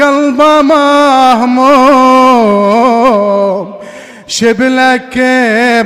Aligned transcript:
قلبه 0.00 0.62
مهموم 0.62 1.74
شبلك 4.26 5.18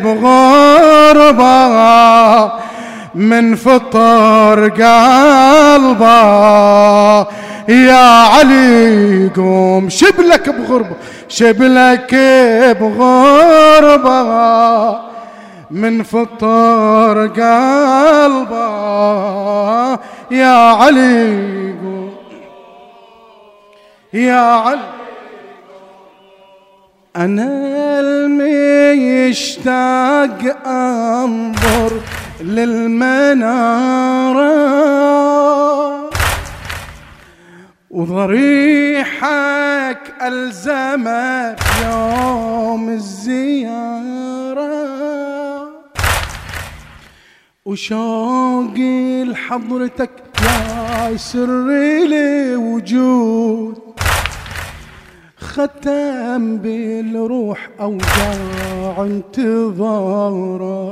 بغربة 0.05 1.49
من 3.15 3.55
فطر 3.55 4.69
قلبه. 4.69 6.09
يا 7.69 8.25
علي 8.25 9.31
قوم 9.37 9.89
شبلك 9.89 10.49
بغربة 10.49 10.97
شبلك 11.29 12.15
بغربة 12.81 14.19
من 15.71 16.03
فطر 16.03 17.27
قلبه. 17.27 18.69
يا 20.31 20.73
علي 20.73 21.58
يا 24.13 24.41
علي 24.41 24.81
أنا 27.17 28.01
المشتاق 28.01 29.59
أنظر 30.67 32.01
للمنارة. 32.41 33.69
وضريحك 37.91 39.33
ألزمك 40.23 41.59
يوم 41.85 42.89
الزيارة. 42.89 44.09
وشوقي 47.65 49.25
لحضرتك 49.25 50.11
يا 50.45 51.17
سر 51.17 51.67
لي 52.07 52.57
وجود 52.57 53.79
ختم 55.39 56.57
بالروح 56.57 57.69
أوجاع 57.81 58.97
انتظاره 59.03 60.89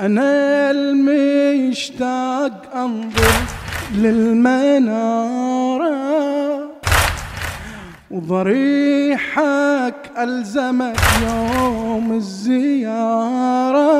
أنا 0.00 0.70
المشتاق 0.70 2.76
أنظر 2.76 3.32
للمنارة 3.94 5.49
وضريحك 8.10 9.94
ألزمك 10.18 11.00
يوم 11.28 12.12
الزيارة. 12.12 13.90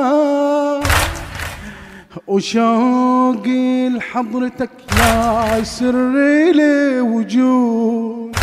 وشوقي 2.27 3.89
لحضرتك 3.89 4.69
يا 4.99 5.63
سر 5.63 6.11
لي 6.51 7.01
وجود. 7.01 8.35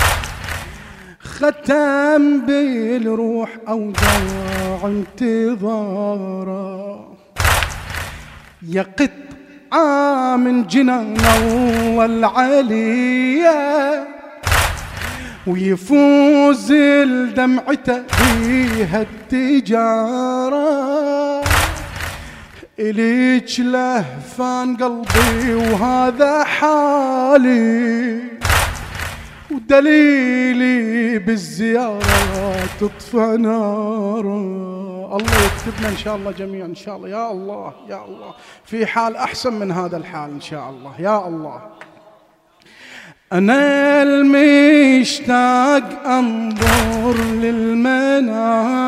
ختم 1.21 2.41
بالروح 2.41 3.51
أوجاع 3.69 4.81
انتظاره 4.85 6.69
يا 8.69 8.83
قطعة 8.83 10.37
من 10.37 10.67
جنان 10.67 11.17
الله 11.17 12.05
العلية 12.05 14.09
ويفوز 15.49 16.73
الدمعته 16.73 18.03
فيها 18.07 19.03
التجارة. 19.03 20.69
إليك 22.79 23.61
لهفان 23.61 24.77
قلبي 24.77 25.55
وهذا 25.55 26.45
حالي 26.45 28.21
ودليلي 29.51 31.19
بالزيارة 31.19 32.56
تطفى 32.81 33.37
نارا. 33.39 34.39
الله 35.17 35.37
يكتبنا 35.47 35.89
إن 35.89 35.97
شاء 35.97 36.17
الله 36.17 36.31
جميعا 36.31 36.67
إن 36.67 36.75
شاء 36.75 36.97
الله. 36.97 37.09
يا 37.09 37.31
الله 37.33 37.72
يا 37.89 38.05
الله. 38.05 38.34
في 38.65 38.87
حال 38.87 39.17
أحسن 39.17 39.53
من 39.53 39.72
هذا 39.72 39.97
الحال 39.97 40.31
إن 40.31 40.41
شاء 40.41 40.71
الله. 40.71 40.93
يا 40.99 41.28
الله. 41.28 41.61
أنا 43.33 44.03
المشتاق 44.03 46.06
أنظر 46.06 47.25
للمنارة 47.25 48.78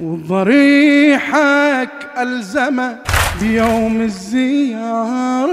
وضريحك 0.00 1.90
ألزمه 2.18 2.98
بيوم 3.40 4.00
الزيارة. 4.00 5.50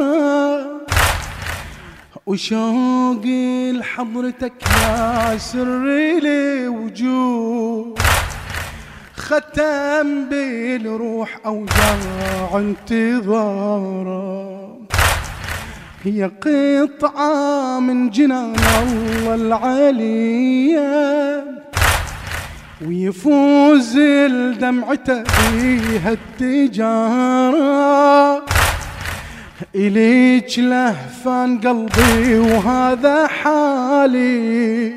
وشوقي 2.26 3.72
لحضرتك 3.72 4.54
يا 4.84 5.38
سر 5.38 5.86
لي 6.20 6.68
وجود 6.68 8.00
ختم 9.16 10.26
بالروح 10.30 11.40
أوجاع 11.46 12.50
انتظاره 12.56 14.57
هي 16.08 16.32
قطعة 16.42 17.80
من 17.80 18.10
جنان 18.10 18.56
الله 18.56 19.36
العلية 19.36 20.88
ويفوز 22.88 23.98
الدمعته 23.98 25.24
فيها 25.24 26.12
التجارة. 26.40 27.68
إليك 29.76 30.60
لهفان 30.60 31.60
قلبي 31.60 32.40
وهذا 32.40 33.28
حالي. 33.28 34.94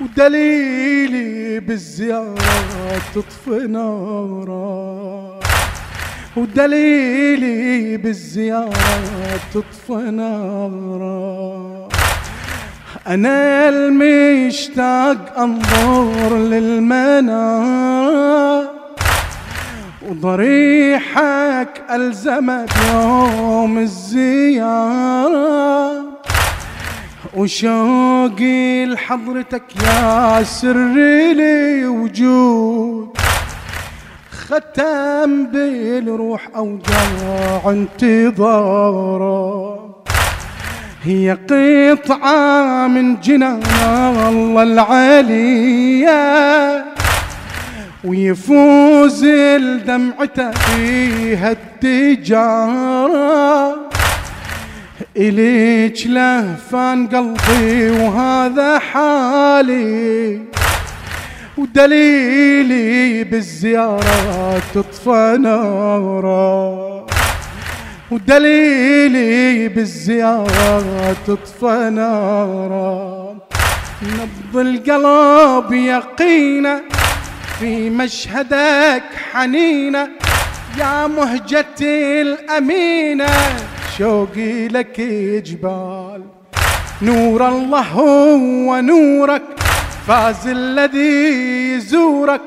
ودليلي 0.00 1.60
بالزيارة 1.60 3.02
تطفي 3.14 3.66
نارا. 3.68 5.41
ودليلي 6.36 7.96
بالزيارة 7.96 9.40
تطفي 9.54 9.92
نارا. 9.92 11.88
أنا 13.06 13.68
المشتاق 13.68 15.38
أنظر 15.38 16.38
للمنار 16.38 17.62
وضريحك 20.08 21.82
ألزمت 21.90 22.70
يوم 22.92 23.78
الزيارة. 23.78 25.32
وشوقي 27.34 28.86
لحضرتك 28.86 29.62
يا 29.84 30.42
سر 30.42 30.76
لي 31.32 31.86
وجود. 31.86 33.08
ختم 34.52 35.46
بالروح 35.46 36.48
أوجاع 36.56 37.62
انتظاره 37.66 39.32
هي 41.02 41.38
قطعة 41.50 42.86
من 42.86 43.20
جنان 43.20 44.16
الله 44.28 44.62
العلية 44.62 46.12
ويفوز 48.04 49.24
الدمعته 49.24 50.50
فيها 50.50 51.56
التجارة. 51.82 53.12
إليك 55.16 56.06
لهفان 56.06 57.06
قلبي 57.06 57.90
وهذا 57.90 58.78
حالي. 58.78 60.40
ودليلي 61.58 63.24
بالزيارة 63.24 64.62
تطفى 64.74 65.38
نارا. 65.40 67.06
ودليلي 68.10 69.68
بالزيارة 69.68 71.16
تطفى 71.26 71.90
نارا. 71.94 73.36
نبض 74.02 74.56
القلب 74.56 75.72
يقينا 75.72 76.82
في 77.58 77.90
مشهدك 77.90 79.02
حنينة 79.32 80.08
يا 80.78 81.06
مهجتي 81.06 82.22
الأمينة 82.22 83.26
شوقي 83.98 84.68
لك 84.68 85.00
جبال 85.46 86.22
نور 87.02 87.48
الله 87.48 87.80
هو 87.80 88.80
نورك 88.80 89.42
فاز 90.08 90.46
الذي 90.46 91.72
يزورك 91.74 92.40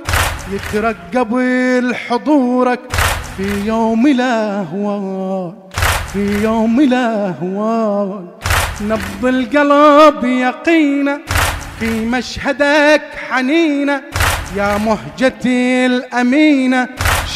يترقب 0.53 1.35
لحضورك 1.83 2.79
في 3.37 3.65
يوم 3.65 4.07
الأهوال 4.07 5.53
في 6.13 6.43
يوم 6.43 6.79
الأهوال 6.79 8.25
نبض 8.81 9.25
القلب 9.25 10.23
يقينا 10.23 11.21
في 11.79 12.05
مشهدك 12.05 13.01
حنينة 13.29 14.01
يا 14.57 14.77
مهجتي 14.77 15.85
الأمينة 15.85 16.87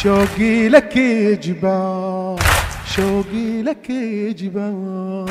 شوقي 0.02 0.68
لك 0.68 0.98
جبال 1.42 2.36
شوقي 2.96 3.62
لك 3.62 3.92
جبال 4.38 5.26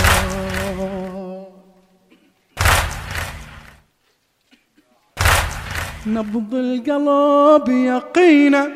نبض 6.14 6.54
القلب 6.56 7.70
يقينا 7.70 8.70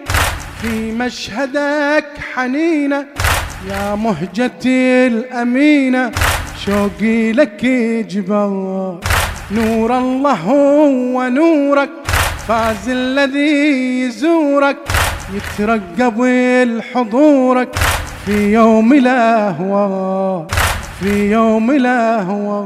في 0.61 0.91
مشهدك 0.91 2.05
حنينة 2.33 3.05
يا 3.69 3.95
مهجتي 3.95 5.07
الأمينة 5.07 6.11
شوقي 6.65 7.31
لك 7.31 7.65
جبال. 8.09 8.97
نور 9.51 9.97
الله 9.97 10.31
هو 10.33 11.27
نورك 11.27 11.89
فاز 12.47 12.89
الذي 12.89 14.01
يزورك 14.01 14.77
يترقب 15.33 16.21
لحضورك 16.77 17.69
في 18.25 18.53
يوم 18.53 18.93
الاهوال 18.93 20.45
في 20.99 21.31
يوم 21.31 21.71
الاهوال 21.71 22.63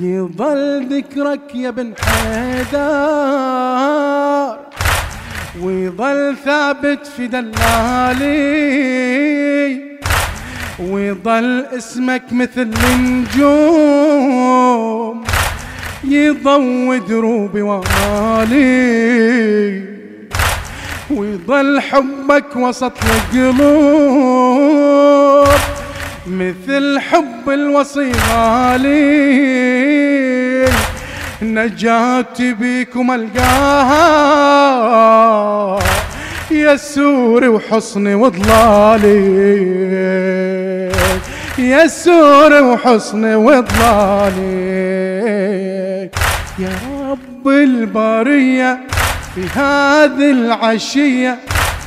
يظل 0.00 0.86
ذكرك 0.90 1.54
يا 1.54 1.70
بن 1.70 1.92
حيدر 2.00 2.74
ويظل 5.62 6.36
ثابت 6.44 7.06
في 7.16 7.26
دلالي 7.26 8.34
ويظل 10.80 11.66
اسمك 11.76 12.22
مثل 12.32 12.70
النجوم 12.94 14.04
يضوي 16.04 16.98
دروبي 16.98 17.62
ومالي 17.62 18.74
ويظل 21.10 21.80
حبك 21.80 22.56
وسط 22.56 22.92
القلوب 23.34 24.34
مثل 26.26 26.98
حب 27.00 27.50
الوصي 27.50 28.12
غالي 28.30 28.94
نجاتي 31.42 32.52
بيكم 32.52 33.10
ألقاها. 33.12 34.04
يا 36.50 36.76
سوري 36.76 37.48
وحصني 37.48 38.14
وضلالي 38.14 39.14
يا 41.58 41.86
سوري 41.86 42.60
وحصني 42.60 43.34
وضلالي 43.34 44.54
يا 46.58 46.70
رب 47.10 47.48
البرية 47.48 48.78
في 49.34 49.40
هذه 49.54 50.30
العشية. 50.30 51.38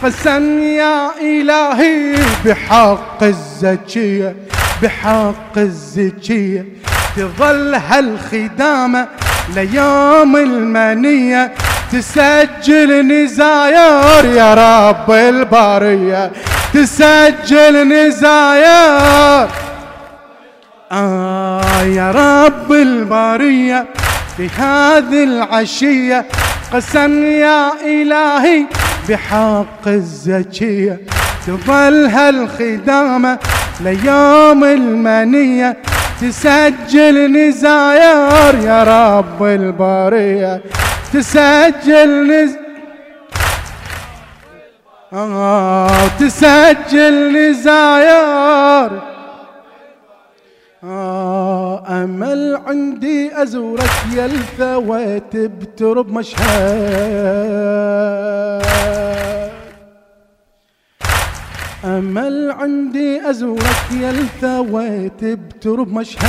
قسم 0.03 0.61
يا 0.61 1.09
إلهي 1.21 2.15
بحق 2.45 3.23
الزكية 3.23 4.35
بحق 4.83 5.57
الزكية. 5.57 6.65
تظل 7.15 7.75
هالخدامة 7.75 9.07
ليوم 9.55 10.35
المنية 10.35 11.51
تسجل 11.91 13.07
نزاير 13.07 14.25
يا 14.25 14.53
رب 14.53 15.11
البرية. 15.11 16.31
تسجل 16.73 17.87
نزاير 17.87 19.47
آه 20.91 21.81
يا 21.81 22.11
رب 22.11 22.71
البرية 22.71 23.85
في 24.37 24.49
هذه 24.57 25.23
العشية. 25.23 26.25
قسم 26.73 27.23
يا 27.25 27.71
إلهي 27.85 28.65
بحق 29.09 29.87
الزكية 29.87 30.99
تظل 31.47 32.05
هالخدامة 32.05 33.39
ليوم 33.81 34.63
المنية 34.63 35.77
تسجل 36.21 37.31
نزاير 37.47 38.55
يا 38.63 38.83
رب 38.83 39.43
البرية 39.43 40.61
تسجل 41.13 42.27
نز 42.31 42.55
آه 45.13 46.07
تسجل 46.19 47.37
نزاير. 47.49 48.91
آه 50.83 51.83
أمل 52.03 52.59
عندي 52.67 53.41
أزورك 53.43 53.89
يا 54.15 54.25
بترب 55.35 56.11
مشهد 56.11 56.37
أمل 61.97 62.51
عندي 62.51 63.29
أزورك 63.29 63.91
يا 64.01 64.09
الثويت 64.09 65.23
بترب 65.23 65.93
مشهد. 65.93 66.25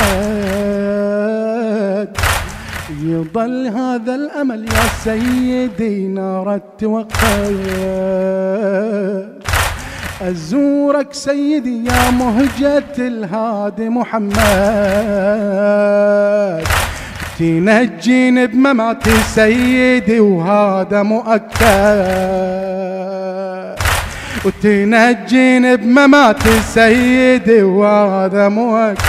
يضل 3.03 3.67
هذا 3.67 4.15
الأمل 4.15 4.65
يا 4.65 4.83
سيدي 5.03 6.07
نار 6.07 6.55
التوقد 6.55 7.57
أزورك 10.21 11.13
سيدي 11.13 11.85
يا 11.85 12.11
مهجة 12.11 12.83
الهادي 12.97 13.89
محمد. 13.89 14.39
تنجيني 17.39 18.47
بمماتي 18.47 19.17
سيدي 19.35 20.19
وهذا 20.19 21.03
مؤكد. 21.03 22.98
وتنجيني 24.45 25.77
بمماتي 25.77 26.59
سيدي 26.73 27.63
وهذا 27.63 28.49
مؤكد. 28.49 28.99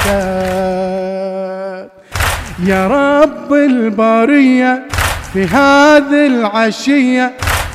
يا 2.67 2.87
رب 2.87 3.53
البرية 3.53 4.83
في 5.33 5.45
هذه 5.45 6.27
العشية 6.27 7.33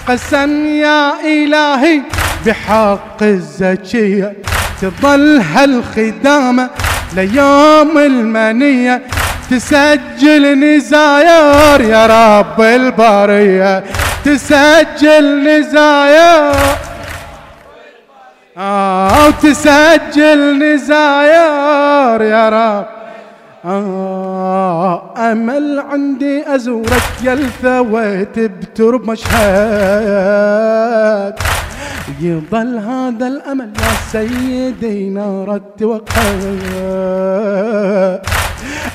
قسم 0.08 0.66
يا 0.66 1.14
إلهي 1.26 2.02
بحق 2.46 3.24
الزكية. 3.24 4.34
تظل 4.82 5.42
هالخدامة 5.56 6.70
ليوم 7.16 7.98
المنية 7.98 9.02
تسجل 9.52 10.60
نزاير 10.60 11.82
يا 11.82 12.06
رب 12.06 12.62
البرية. 12.62 13.84
تسجل 14.26 15.50
نزاير 15.50 16.56
آه 18.58 19.28
وتسجل 19.28 20.60
نزاير 20.64 22.22
يا 22.22 22.50
رب. 22.50 22.86
آه 23.66 25.14
أمل 25.32 25.80
عندي 25.80 26.56
أزورك 26.56 27.04
يا 27.24 27.34
الثويت 27.34 28.40
بترب 28.40 29.10
مشهد. 29.10 29.36
يظل 32.22 32.78
هذا 32.78 33.28
الأمل 33.28 33.74
يا 33.80 33.94
سيدي 34.12 35.10
نار 35.10 35.56
التوقع 35.56 36.22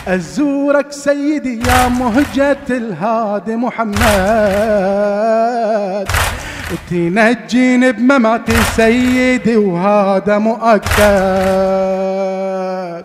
أزورك 0.08 0.92
سيدي 0.92 1.60
يا 1.68 1.88
مهجة 1.88 2.56
الهادي 2.70 3.56
محمد. 3.56 3.98
وتنجيني 6.72 7.92
بمماتي 7.92 8.52
سيدي 8.76 9.56
وهذا 9.56 10.38
مؤكد. 11.80 13.02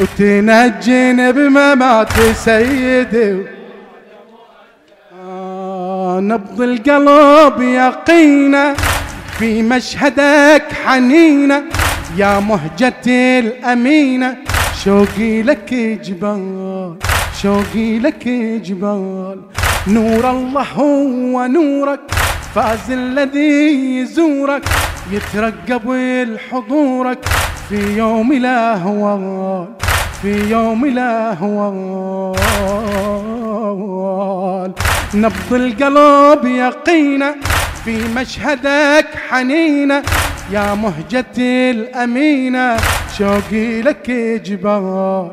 وتنجيني 0.00 1.32
بمماتي 1.32 2.34
سيدي 2.34 3.42
آه 5.28 6.20
نبض 6.20 6.60
القلب 6.62 7.60
يقينا 7.60 8.74
في 9.38 9.62
مشهدك 9.62 10.62
حنينة 10.86 11.62
يا 12.16 12.40
مهجتي 12.40 13.38
الأمينة 13.38 14.36
شوقي 14.84 15.42
لك 15.42 15.74
جبال 15.74 16.94
شوقي 17.42 17.98
لك 17.98 18.28
جبال 18.64 19.40
نور 19.86 20.30
الله 20.30 20.62
هو 20.62 21.46
نورك 21.46 22.00
فاز 22.56 22.90
الذي 22.90 23.98
يزورك 24.00 24.62
يترقب 25.12 25.90
لحضورك 26.28 27.18
في 27.68 27.96
يوم 27.98 28.32
الاهوال 28.32 29.66
في 30.22 30.50
يوم 30.50 30.84
الاهوال 30.84 32.36
نبض 35.14 35.52
القلب 35.52 36.44
يقينا 36.44 37.34
في 37.84 38.08
مشهدك 38.16 39.06
حنينة 39.28 40.02
يا 40.52 40.74
مهجتي 40.74 41.70
الأمينة 41.70 42.76
شوقي 43.18 43.82
لك 43.82 44.10
جبال 44.44 45.30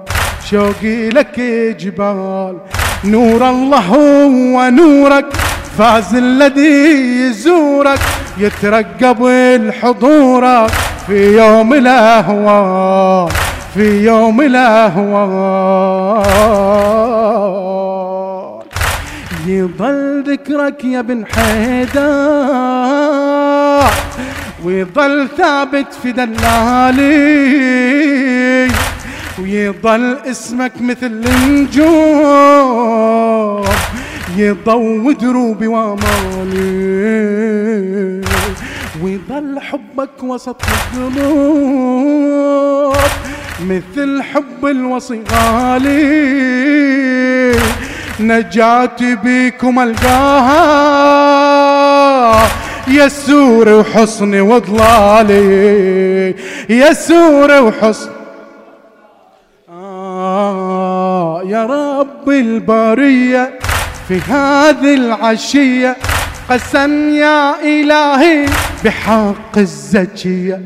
شوقي 0.49 1.09
لك 1.09 1.39
جبال 1.79 2.57
نور 3.03 3.49
الله 3.49 3.79
هو 3.79 4.69
نورك 4.69 5.52
فاز 5.77 6.15
الذي 6.15 7.19
يزورك 7.21 7.99
يترقب 8.37 9.25
الحضورك 9.25 10.71
في 11.07 11.37
يوم 11.37 11.73
الاهوال 11.73 13.31
في 13.73 14.03
يوم 14.05 14.41
الاهوال 14.41 16.23
يظل 19.47 20.23
ذكرك 20.27 20.83
يا 20.83 21.01
بن 21.01 21.25
حيدر 21.25 22.03
ويظل 24.65 25.27
ثابت 25.37 25.87
في 26.03 26.11
دلالي 26.11 27.03
ويظل 29.39 30.17
اسمك 30.31 30.71
مثل 30.81 31.05
النجوم. 31.25 31.93
يضوي 34.37 35.13
دروبي 35.13 35.67
وامالي 35.67 36.63
ويظل 39.03 39.59
حبك 39.59 40.23
وسط 40.23 40.61
القلوب 40.95 42.13
مثل 43.61 44.21
حب 44.23 44.65
الوصي 44.65 45.21
غالي 45.31 46.73
نجاتي 48.19 49.15
بيكم 49.15 49.79
ألقاها 49.79 50.63
يسور 52.87 53.69
وحصني 53.69 54.41
وضلالي 54.41 56.35
يسور 56.69 57.61
وحصن. 57.61 58.09
آه 59.69 61.43
يا 61.45 61.65
رب 61.65 62.29
البرية. 62.29 63.59
في 64.07 64.19
هذه 64.19 64.93
العشية 64.93 65.97
قسم 66.49 67.09
يا 67.09 67.55
إلهي 67.63 68.45
بحق 68.85 69.57
الزكية 69.57 70.61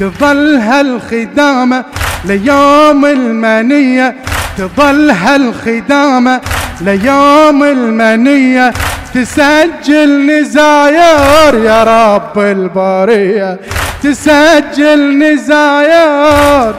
تظل 0.00 0.56
هالخدامة 0.56 1.84
ليوم 2.24 3.06
المنية 3.06 4.14
تظل 4.58 5.10
هالخدامة 5.10 6.40
ليوم 6.80 7.62
المنية. 7.62 8.72
تسجل 9.14 10.26
نزاير 10.26 11.54
يا 11.64 11.84
رب 11.84 12.38
البرية 12.38 13.58
تسجل 14.02 15.18
نزاير. 15.18 16.74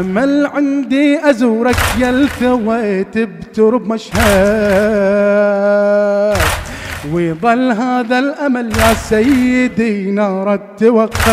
أمل 0.00 0.46
عندي 0.46 1.30
أزورك 1.30 1.76
يا 1.98 2.10
الثويت 2.10 3.18
بترب 3.18 3.88
مشهد. 3.92 4.16
ويظل 7.12 7.72
هذا 7.72 8.18
الأمل 8.18 8.76
يا 8.76 8.94
سيدي 8.94 10.10
نار 10.10 10.54
التوقف 10.54 11.26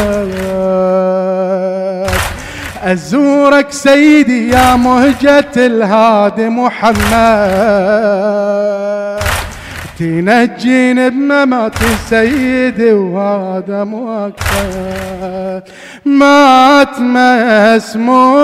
أزورك 2.83 3.71
سيدي 3.71 4.49
يا 4.49 4.75
مهجة 4.75 5.51
الهادي 5.57 6.49
محمد. 6.49 7.03
تنجيني 9.99 11.09
بممات 11.09 11.79
سيدي 12.09 12.91
وهذا 12.91 13.83
مؤكد. 13.83 15.63
مات 16.05 16.99
مسموم 16.99 18.43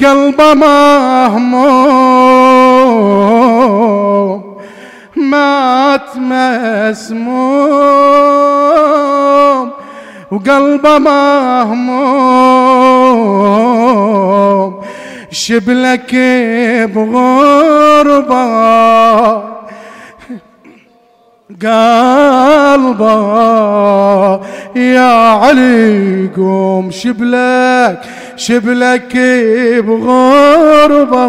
قلبه 0.00 0.54
مهموم 0.54 2.04
مات 5.16 6.16
مسموم 6.16 7.34
وقلبه 10.32 10.98
مهموم 10.98 12.04
شبلك 15.30 16.14
بغربة 16.94 18.34
قلبه 22.74 24.40
يا 24.76 25.30
علي 25.30 26.30
قوم 26.36 26.90
شبلك 26.90 28.00
شبلك 28.36 29.16
بغربة. 29.86 31.24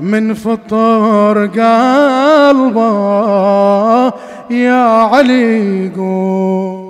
من 0.00 0.34
فطر 0.34 1.46
قلبه 1.46 2.82
يا 4.50 4.84
علي 4.84 5.90
قوم 5.96 6.81